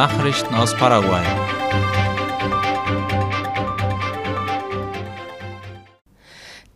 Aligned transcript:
Nachrichten 0.00 0.54
aus 0.54 0.74
Paraguay. 0.74 1.59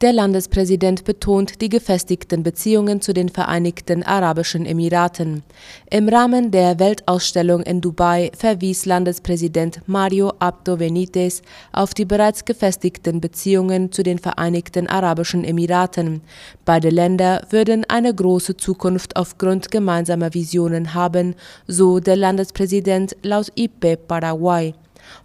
Der 0.01 0.13
Landespräsident 0.13 1.05
betont 1.05 1.61
die 1.61 1.69
gefestigten 1.69 2.43
Beziehungen 2.43 3.01
zu 3.01 3.15
den 3.15 3.29
Vereinigten 3.29 4.03
Arabischen 4.03 4.67
Emiraten. 4.67 5.45
Im 5.89 6.09
Rahmen 6.09 6.51
der 6.51 6.81
Weltausstellung 6.81 7.63
in 7.63 7.81
Dubai 7.81 8.33
verwies 8.37 8.87
Landespräsident 8.87 9.83
Mario 9.87 10.33
Abdo 10.41 10.79
Benitez 10.79 11.43
auf 11.73 11.95
die 11.95 12.05
bereits 12.05 12.45
gefestigten 12.45 13.21
Beziehungen 13.21 13.93
zu 13.93 14.03
den 14.03 14.19
Vereinigten 14.19 14.89
Arabischen 14.89 15.45
Emiraten. 15.45 16.23
Beide 16.65 16.91
Länder 16.91 17.47
würden 17.51 17.85
eine 17.89 18.13
große 18.13 18.57
Zukunft 18.57 19.15
aufgrund 19.15 19.71
gemeinsamer 19.71 20.35
Visionen 20.35 20.95
haben, 20.95 21.37
so 21.69 22.01
der 22.01 22.17
Landespräsident 22.17 23.17
laut 23.23 23.53
IPE 23.55 23.97
Paraguay. 23.97 24.75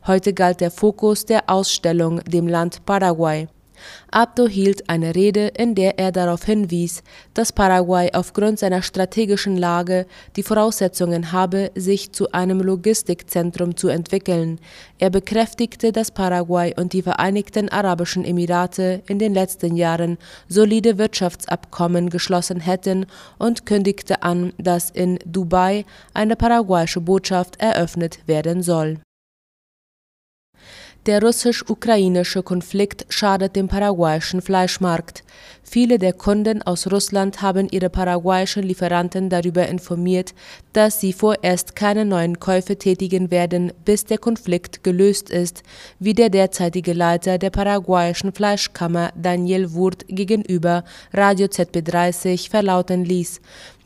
Heute 0.05 0.31
galt 0.31 0.61
der 0.61 0.70
Fokus 0.70 1.25
der 1.25 1.49
Ausstellung 1.49 2.20
dem 2.25 2.47
Land 2.47 2.86
Paraguay. 2.86 3.47
Abdo 4.11 4.47
hielt 4.47 4.89
eine 4.89 5.15
Rede, 5.15 5.47
in 5.57 5.75
der 5.75 5.99
er 5.99 6.11
darauf 6.11 6.43
hinwies, 6.43 7.03
dass 7.33 7.53
Paraguay 7.53 8.09
aufgrund 8.13 8.59
seiner 8.59 8.81
strategischen 8.81 9.57
Lage 9.57 10.05
die 10.35 10.43
Voraussetzungen 10.43 11.31
habe, 11.31 11.71
sich 11.75 12.11
zu 12.11 12.31
einem 12.31 12.59
Logistikzentrum 12.61 13.75
zu 13.77 13.88
entwickeln. 13.88 14.59
Er 14.97 15.09
bekräftigte, 15.09 15.91
dass 15.91 16.11
Paraguay 16.11 16.73
und 16.77 16.93
die 16.93 17.02
Vereinigten 17.02 17.69
Arabischen 17.69 18.25
Emirate 18.25 19.02
in 19.07 19.19
den 19.19 19.33
letzten 19.33 19.75
Jahren 19.75 20.17
solide 20.47 20.97
Wirtschaftsabkommen 20.97 22.09
geschlossen 22.09 22.59
hätten 22.59 23.05
und 23.38 23.66
kündigte 23.66 24.23
an, 24.23 24.53
dass 24.57 24.89
in 24.89 25.19
Dubai 25.25 25.85
eine 26.13 26.35
paraguayische 26.35 27.02
Botschaft 27.02 27.59
eröffnet 27.59 28.19
werden 28.27 28.64
soll. 28.64 28.99
Der 31.05 31.22
russisch-ukrainische 31.22 32.44
Konflikt 32.44 33.05
schadet 33.08 33.55
dem 33.55 33.69
paraguayischen 33.69 34.42
Fleischmarkt. 34.42 35.23
Viele 35.64 35.97
der 35.97 36.11
Kunden 36.11 36.61
aus 36.61 36.92
Russland 36.92 37.42
haben 37.42 37.69
ihre 37.72 37.89
paraguayischen 37.89 38.64
Lieferanten 38.64 39.30
darüber 39.30 39.66
informiert, 39.67 40.33
dass 40.73 41.00
sie 41.00 41.14
vorerst 41.14 41.75
keine 41.75 42.03
neuen 42.03 42.39
Käufe 42.39 42.75
tätigen 42.75 43.31
werden, 43.31 43.72
bis 43.86 44.03
der 44.03 44.17
Konflikt 44.17 44.83
gelöst 44.83 45.30
ist, 45.30 45.64
wie 46.00 46.14
der 46.14 46.30
derzeitige 46.30 46.92
Leiter 46.92 47.38
der 47.38 47.50
paraguayischen 47.50 48.33
Fleischkammer 48.33 49.11
Daniel 49.16 49.72
Wurt 49.72 50.05
gegenüber 50.09 50.83
Radio 51.14 51.47
ZB30 51.47 52.50
verlauten 52.50 53.05
ließ. 53.05 53.39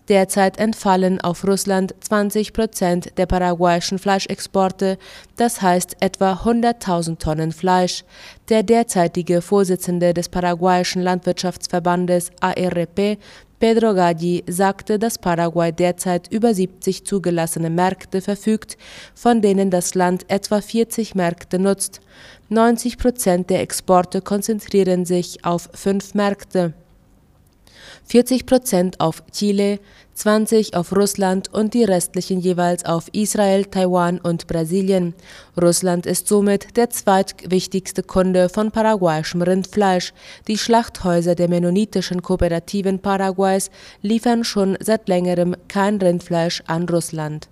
Derzeit 0.09 0.59
entfallen 0.59 1.21
auf 1.21 1.47
Russland 1.47 1.95
20 2.01 2.51
Prozent 2.51 3.17
der 3.17 3.25
paraguayischen 3.25 3.99
Fleischexporte, 3.99 4.97
das 5.37 5.61
heißt 5.61 5.95
etwa 6.01 6.33
100.000 6.43 7.19
Tonnen 7.19 7.53
Fleisch. 7.53 8.03
Der 8.49 8.63
derzeitige 8.63 9.41
Vorsitzende 9.41 10.13
des 10.13 10.27
paraguayischen 10.27 11.01
Landwirtschaftsverbandes 11.01 12.31
ARP, 12.41 13.17
Pedro 13.59 13.93
Gaggi, 13.93 14.43
sagte, 14.45 14.99
dass 14.99 15.17
Paraguay 15.17 15.71
derzeit 15.71 16.29
über 16.29 16.53
70 16.53 17.05
zugelassene 17.05 17.69
Märkte 17.69 18.19
verfügt, 18.19 18.77
von 19.15 19.41
denen 19.41 19.69
das 19.69 19.95
Land 19.95 20.29
etwa 20.29 20.59
40 20.59 21.15
Märkte 21.15 21.59
nutzt. 21.59 22.01
90 22.49 22.97
Prozent 22.97 23.49
der 23.49 23.61
Exporte 23.61 24.19
konzentrieren 24.19 25.05
sich 25.05 25.45
auf 25.45 25.69
fünf 25.73 26.13
Märkte. 26.13 26.73
40 28.05 28.45
Prozent 28.45 28.99
auf 28.99 29.23
Chile, 29.31 29.79
20 30.13 30.75
auf 30.75 30.95
Russland 30.95 31.51
und 31.53 31.73
die 31.73 31.83
restlichen 31.83 32.39
jeweils 32.39 32.85
auf 32.85 33.07
Israel, 33.13 33.65
Taiwan 33.65 34.19
und 34.19 34.47
Brasilien. 34.47 35.13
Russland 35.59 36.05
ist 36.05 36.27
somit 36.27 36.77
der 36.77 36.89
zweitwichtigste 36.89 38.03
Kunde 38.03 38.49
von 38.49 38.71
paraguayischem 38.71 39.41
Rindfleisch. 39.41 40.13
Die 40.47 40.57
Schlachthäuser 40.57 41.35
der 41.35 41.49
mennonitischen 41.49 42.21
Kooperativen 42.21 42.99
Paraguays 42.99 43.71
liefern 44.01 44.43
schon 44.43 44.77
seit 44.79 45.07
längerem 45.07 45.55
kein 45.67 45.97
Rindfleisch 45.97 46.63
an 46.67 46.87
Russland. 46.87 47.49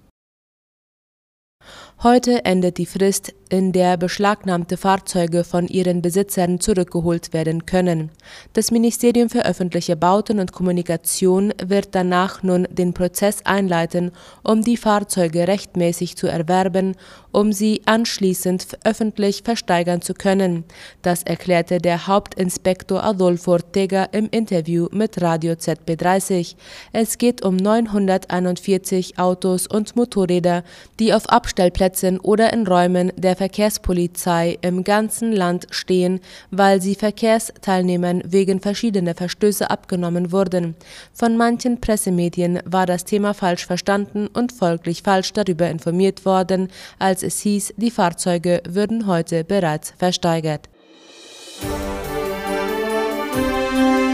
Heute 2.04 2.46
endet 2.46 2.80
die 2.80 2.88
Frist, 2.88 3.34
in 3.52 3.72
der 3.72 3.98
beschlagnahmte 3.98 4.78
Fahrzeuge 4.78 5.44
von 5.44 5.68
ihren 5.68 6.02
Besitzern 6.02 6.60
zurückgeholt 6.60 7.34
werden 7.34 7.66
können. 7.66 8.10
Das 8.54 8.72
Ministerium 8.72 9.30
für 9.30 9.46
öffentliche 9.46 9.96
Bauten 9.96 10.40
und 10.40 10.54
Kommunikation 10.54 11.54
wird 11.64 11.90
danach 11.92 12.42
nun 12.42 12.68
den 12.72 12.94
Prozess 12.94 13.46
einleiten, 13.46 14.12
um 14.42 14.64
die 14.64 14.78
Fahrzeuge 14.78 15.48
rechtmäßig 15.48 16.16
zu 16.16 16.28
erwerben, 16.28 16.96
um 17.32 17.54
sie 17.54 17.82
anschließend 17.86 18.80
öffentlich 18.84 19.44
versteigern 19.44 20.02
zu 20.02 20.14
können. 20.14 20.64
Das 21.04 21.24
erklärte 21.24 21.78
der 21.78 22.08
Hauptinspektor 22.08 23.04
Adolfo 23.04 23.52
Ortega 23.52 24.06
im 24.06 24.28
Interview 24.32 24.88
mit 24.92 25.22
Radio 25.22 25.54
ZB30. 25.54 26.56
Es 26.94 27.18
geht 27.18 27.44
um 27.44 27.58
941 27.58 29.20
Autos 29.20 29.68
und 29.68 29.96
Motorräder, 29.96 30.64
die 31.00 31.14
auf 31.14 31.28
Abstellplätzen 31.30 31.92
Plätzen 31.92 32.20
oder 32.20 32.54
in 32.54 32.68
Räumen 32.68 33.12
der 33.18 33.36
Verkehrspolizei 33.42 34.60
im 34.62 34.84
ganzen 34.84 35.32
Land 35.32 35.66
stehen, 35.72 36.20
weil 36.52 36.80
sie 36.80 36.94
Verkehrsteilnehmern 36.94 38.22
wegen 38.24 38.60
verschiedener 38.60 39.16
Verstöße 39.16 39.68
abgenommen 39.68 40.32
wurden. 40.32 40.76
Von 41.12 41.38
manchen 41.38 41.82
Pressemedien 41.82 42.60
war 42.66 42.86
das 42.86 43.04
Thema 43.04 43.34
falsch 43.34 43.66
verstanden 43.66 44.28
und 44.28 44.52
folglich 44.52 45.02
falsch 45.02 45.34
darüber 45.34 45.68
informiert 45.72 46.24
worden, 46.24 46.68
als 47.00 47.24
es 47.24 47.40
hieß, 47.40 47.74
die 47.78 47.90
Fahrzeuge 47.90 48.62
würden 48.70 49.08
heute 49.08 49.44
bereits 49.44 49.92
versteigert. 49.98 50.70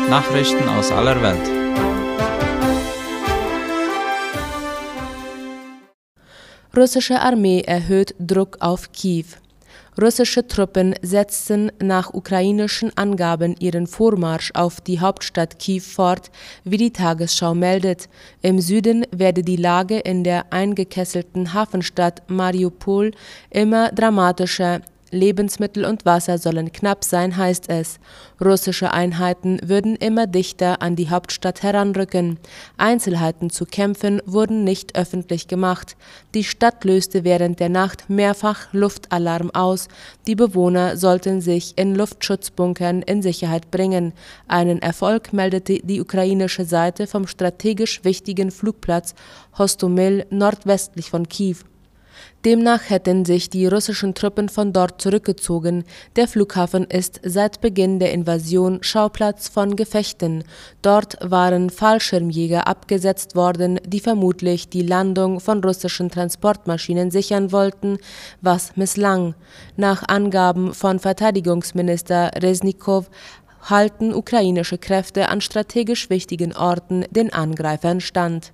Nachrichten 0.09 0.69
aus 0.69 0.89
aller 0.93 1.21
Welt. 1.21 1.56
Russische 6.77 7.19
Armee 7.19 7.61
erhöht 7.61 8.13
Druck 8.19 8.57
auf 8.59 8.91
Kiew. 8.91 9.25
Russische 9.99 10.45
Truppen 10.47 10.93
setzten 11.01 11.71
nach 11.81 12.13
ukrainischen 12.13 12.95
Angaben 12.95 13.55
ihren 13.59 13.87
Vormarsch 13.87 14.51
auf 14.53 14.79
die 14.79 14.99
Hauptstadt 14.99 15.57
Kiew 15.57 15.81
fort, 15.81 16.29
wie 16.65 16.77
die 16.77 16.93
Tagesschau 16.93 17.55
meldet. 17.55 18.07
Im 18.43 18.59
Süden 18.59 19.07
werde 19.09 19.41
die 19.41 19.55
Lage 19.55 19.97
in 19.97 20.23
der 20.23 20.53
eingekesselten 20.53 21.55
Hafenstadt 21.55 22.29
Mariupol 22.29 23.09
immer 23.49 23.91
dramatischer. 23.91 24.81
Lebensmittel 25.11 25.85
und 25.85 26.05
Wasser 26.05 26.37
sollen 26.37 26.71
knapp 26.71 27.03
sein, 27.03 27.37
heißt 27.37 27.69
es. 27.69 27.99
Russische 28.43 28.91
Einheiten 28.91 29.59
würden 29.63 29.95
immer 29.95 30.27
dichter 30.27 30.81
an 30.81 30.95
die 30.95 31.09
Hauptstadt 31.09 31.63
heranrücken. 31.63 32.37
Einzelheiten 32.77 33.49
zu 33.49 33.65
Kämpfen 33.65 34.21
wurden 34.25 34.63
nicht 34.63 34.97
öffentlich 34.97 35.47
gemacht. 35.47 35.95
Die 36.33 36.43
Stadt 36.43 36.83
löste 36.83 37.23
während 37.23 37.59
der 37.59 37.69
Nacht 37.69 38.09
mehrfach 38.09 38.67
Luftalarm 38.73 39.51
aus. 39.51 39.87
Die 40.27 40.35
Bewohner 40.35 40.97
sollten 40.97 41.41
sich 41.41 41.77
in 41.77 41.95
Luftschutzbunkern 41.95 43.01
in 43.01 43.21
Sicherheit 43.21 43.71
bringen. 43.71 44.13
Einen 44.47 44.81
Erfolg 44.81 45.33
meldete 45.33 45.79
die 45.83 46.01
ukrainische 46.01 46.65
Seite 46.65 47.07
vom 47.07 47.27
strategisch 47.27 48.03
wichtigen 48.03 48.51
Flugplatz 48.51 49.15
Hostomel 49.57 50.25
nordwestlich 50.29 51.09
von 51.09 51.27
Kiew. 51.27 51.57
Demnach 52.47 52.89
hätten 52.89 53.25
sich 53.25 53.49
die 53.49 53.67
russischen 53.67 54.13
Truppen 54.13 54.47
von 54.47 54.71
dort 54.71 55.01
zurückgezogen. 55.01 55.83
Der 56.15 56.29
Flughafen 56.29 56.85
ist 56.85 57.19
seit 57.25 57.59
Beginn 57.59 57.99
der 57.99 58.13
Invasion 58.13 58.81
Schauplatz 58.83 59.49
von 59.49 59.75
Gefechten. 59.75 60.45
Dort 60.81 61.17
waren 61.19 61.69
Fallschirmjäger 61.69 62.65
abgesetzt 62.65 63.35
worden, 63.35 63.81
die 63.85 63.99
vermutlich 63.99 64.69
die 64.69 64.81
Landung 64.81 65.41
von 65.41 65.61
russischen 65.61 66.09
Transportmaschinen 66.09 67.11
sichern 67.11 67.51
wollten, 67.51 67.97
was 68.39 68.77
misslang. 68.77 69.35
Nach 69.75 70.07
Angaben 70.07 70.73
von 70.73 70.99
Verteidigungsminister 70.99 72.31
Resnikow 72.41 73.09
halten 73.63 74.13
ukrainische 74.13 74.77
Kräfte 74.77 75.27
an 75.27 75.41
strategisch 75.41 76.09
wichtigen 76.09 76.55
Orten 76.55 77.03
den 77.11 77.33
Angreifern 77.33 77.99
stand. 77.99 78.53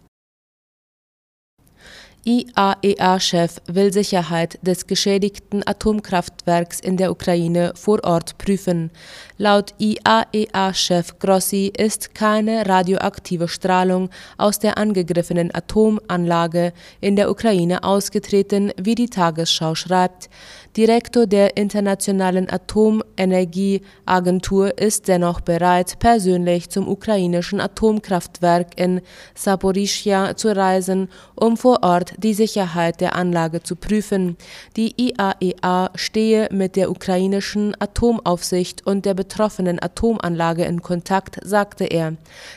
IAEA-Chef 2.26 3.58
will 3.68 3.92
Sicherheit 3.92 4.58
des 4.62 4.88
geschädigten 4.88 5.62
Atomkraftwerks 5.68 6.80
in 6.80 6.96
der 6.96 7.12
Ukraine 7.12 7.74
vor 7.76 8.02
Ort 8.06 8.38
prüfen. 8.38 8.92
Laut 9.38 9.74
IAEA-Chef 9.78 11.20
Grossi 11.20 11.74
ist 11.78 12.16
keine 12.16 12.66
radioaktive 12.66 13.50
Strahlung 13.50 14.10
aus 14.38 14.58
der 14.58 14.78
angegriffenen 14.78 15.54
Atomanlage 15.54 16.72
in 17.02 17.18
der 17.18 17.30
Ukraine 17.30 17.84
ausgetreten, 17.84 18.72
wie 18.78 18.96
die 18.96 19.10
Tagesschau 19.10 19.76
schreibt. 19.76 20.30
Direktor 20.76 21.28
der 21.28 21.56
Internationalen 21.56 22.50
Atomenergieagentur 22.50 24.76
ist 24.80 25.08
dennoch 25.08 25.42
bereit, 25.42 26.00
persönlich 26.00 26.72
zum 26.72 26.88
ukrainischen 26.88 27.62
Atomkraftwerk 27.62 28.70
in 28.76 29.02
Saporischja 29.36 30.36
zu 30.36 30.56
reisen, 30.56 31.10
um 31.36 31.58
vor 31.58 31.84
Ort 31.84 32.16
die 32.18 32.34
Sicherheit 32.34 33.02
der 33.02 33.16
Anlage 33.16 33.62
zu 33.62 33.76
prüfen. 33.76 34.36
Die 34.76 34.96
IAEA 35.00 35.92
e 35.94 35.96
stehe 35.96 36.50
mit 36.52 36.76
der 36.76 36.90
ukrainischen 36.90 37.80
Atomaufsicht 37.80 38.88
und 38.88 39.06
der 39.06 39.14
betroffenen 39.14 39.80
Atomanlage 39.80 40.66
in 40.66 40.82
Kontakt, 40.82 41.38
sagte 41.44 41.86
er. 41.86 42.16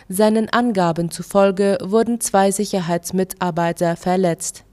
Seinen 0.08 0.48
Angaben 0.48 1.10
zufolge 1.10 1.76
wurden 1.82 2.22
zwei 2.22 2.50
Sicherheitsmitarbeiter 2.50 3.96
verletzt. 3.96 4.65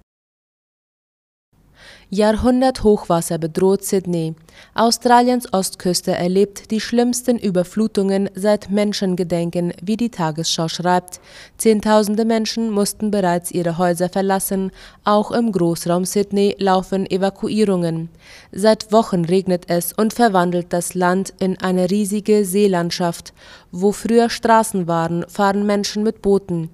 Jahrhundert-Hochwasser 2.09 3.37
bedroht 3.37 3.83
Sydney. 3.83 4.35
Australiens 4.75 5.51
Ostküste 5.51 6.11
erlebt 6.11 6.71
die 6.71 6.79
schlimmsten 6.79 7.37
Überflutungen 7.37 8.29
seit 8.35 8.69
Menschengedenken, 8.69 9.73
wie 9.81 9.97
die 9.97 10.09
Tagesschau 10.09 10.67
schreibt. 10.67 11.19
Zehntausende 11.57 12.25
Menschen 12.25 12.69
mussten 12.69 13.11
bereits 13.11 13.51
ihre 13.51 13.77
Häuser 13.77 14.09
verlassen. 14.09 14.71
Auch 15.03 15.31
im 15.31 15.51
Großraum 15.51 16.05
Sydney 16.05 16.55
laufen 16.59 17.09
Evakuierungen. 17.09 18.09
Seit 18.51 18.91
Wochen 18.91 19.25
regnet 19.25 19.65
es 19.67 19.93
und 19.93 20.13
verwandelt 20.13 20.67
das 20.71 20.93
Land 20.93 21.33
in 21.39 21.59
eine 21.59 21.89
riesige 21.89 22.45
Seelandschaft. 22.45 23.33
Wo 23.71 23.91
früher 23.91 24.29
Straßen 24.29 24.87
waren, 24.87 25.25
fahren 25.27 25.65
Menschen 25.65 26.03
mit 26.03 26.21
Booten. 26.21 26.69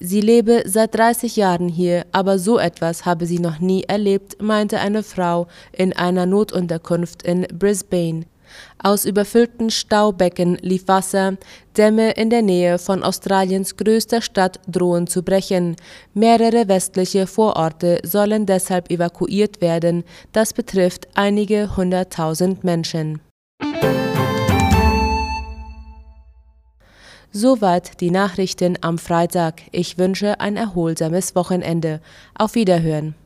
Sie 0.00 0.20
lebe 0.20 0.62
seit 0.66 0.94
30 0.94 1.36
Jahren 1.36 1.68
hier, 1.68 2.04
aber 2.12 2.38
so 2.38 2.58
etwas 2.58 3.06
habe 3.06 3.26
sie 3.26 3.38
noch 3.38 3.60
nie 3.60 3.84
erlebt, 3.84 4.42
meinte 4.42 4.80
eine 4.80 5.02
Frau 5.02 5.46
in 5.72 5.92
einer 5.92 6.26
Notunterkunft 6.26 7.22
in 7.22 7.46
Brisbane. 7.58 8.26
Aus 8.78 9.04
überfüllten 9.04 9.70
Staubecken 9.70 10.56
lief 10.60 10.88
Wasser, 10.88 11.36
Dämme 11.76 12.12
in 12.12 12.30
der 12.30 12.42
Nähe 12.42 12.78
von 12.78 13.02
Australiens 13.02 13.76
größter 13.76 14.20
Stadt 14.20 14.60
drohen 14.68 15.06
zu 15.06 15.22
brechen. 15.22 15.76
Mehrere 16.12 16.68
westliche 16.68 17.26
Vororte 17.26 18.00
sollen 18.04 18.46
deshalb 18.46 18.90
evakuiert 18.90 19.60
werden. 19.60 20.04
Das 20.32 20.52
betrifft 20.52 21.08
einige 21.14 21.76
hunderttausend 21.76 22.62
Menschen. 22.62 23.20
Soweit 27.36 28.00
die 28.00 28.12
Nachrichten 28.12 28.78
am 28.80 28.96
Freitag. 28.96 29.62
Ich 29.72 29.98
wünsche 29.98 30.38
ein 30.38 30.56
erholsames 30.56 31.34
Wochenende. 31.34 32.00
Auf 32.38 32.54
Wiederhören. 32.54 33.16